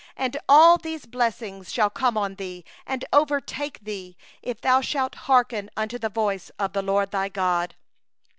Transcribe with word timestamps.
2And 0.17 0.35
all 0.49 0.79
these 0.79 1.05
blessings 1.05 1.71
shall 1.71 1.91
come 1.91 2.17
upon 2.17 2.33
thee, 2.33 2.65
and 2.87 3.05
overtake 3.13 3.81
thee, 3.81 4.17
if 4.41 4.59
thou 4.59 4.81
shalt 4.81 5.13
hearken 5.29 5.69
unto 5.77 5.99
the 5.99 6.09
voice 6.09 6.49
of 6.57 6.73
the 6.73 6.81
LORD 6.81 7.11
thy 7.11 7.29
God. 7.29 7.75